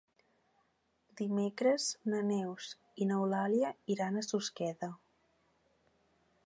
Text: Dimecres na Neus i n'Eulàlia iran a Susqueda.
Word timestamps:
Dimecres 1.19 1.85
na 2.13 2.21
Neus 2.31 2.71
i 3.05 3.07
n'Eulàlia 3.11 3.73
iran 3.97 4.17
a 4.23 4.27
Susqueda. 4.31 4.93